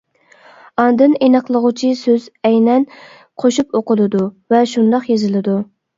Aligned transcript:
ئاندىن 0.83 1.11
ئېنىقلىغۇچى 1.25 1.91
سۆز 2.01 2.25
ئەينەن 2.49 2.87
قوشۇپ 3.45 3.79
ئۇقۇلىدۇ 3.81 4.23
ۋە 4.55 4.63
شۇنداق 4.73 5.07
يېزىلىدۇ. 5.13 5.59